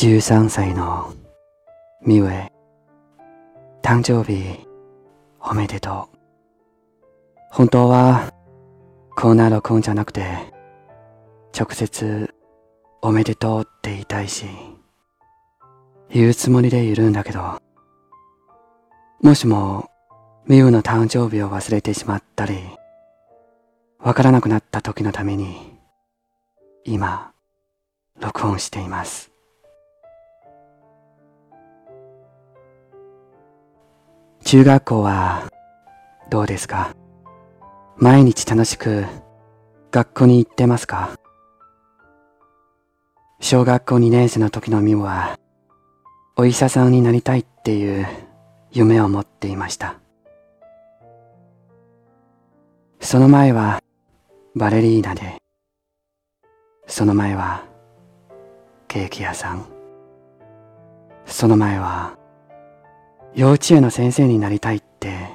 [0.00, 1.12] 13歳の
[2.02, 2.50] ミウエ
[3.82, 4.66] 誕生日
[5.42, 6.18] おめでとう。
[7.50, 8.32] 本当は
[9.14, 10.24] こうな録音じゃなくて
[11.54, 12.34] 直接
[13.02, 14.46] おめでとうって言いたいし
[16.08, 17.60] 言うつもりでいるんだけど
[19.20, 19.90] もしも
[20.46, 22.54] ミウの誕生日を忘れてしまったり
[23.98, 25.74] わからなくなった時のために
[26.86, 27.32] 今
[28.18, 29.29] 録音しています。
[34.50, 35.48] 中学校は
[36.28, 36.92] どうですか？
[37.98, 39.04] 毎日楽しく
[39.92, 41.10] 学校に行ってますか？
[43.38, 45.38] 小学校2年生の時のミウは
[46.36, 48.08] お医者さんになりたいっていう
[48.72, 50.00] 夢を持っていました。
[52.98, 53.80] その前は
[54.56, 55.36] バレリーナで
[56.88, 57.62] その前は
[58.88, 59.64] ケーキ屋さん。
[61.24, 62.16] その前は
[63.34, 65.28] 幼稚園の先生になりたいって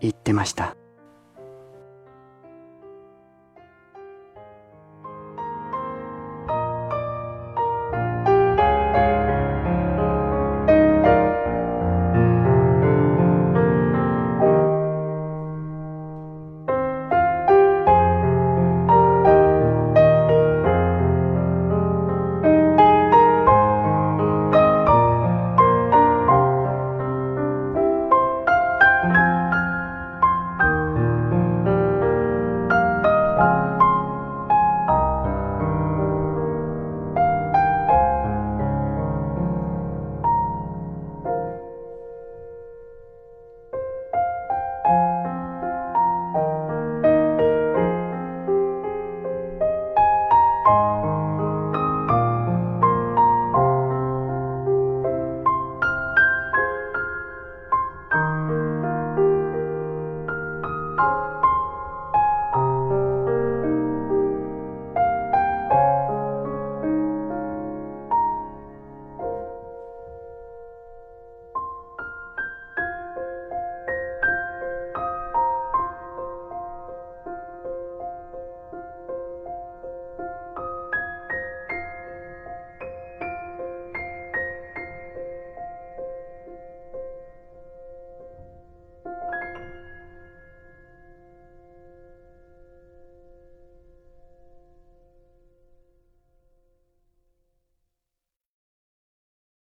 [0.00, 0.76] 言ってました。